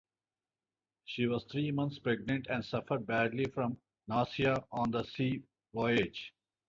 [1.05, 3.77] She was three months pregnant and suffered badly from
[4.07, 5.43] nausea on the sea
[5.75, 6.33] voyage.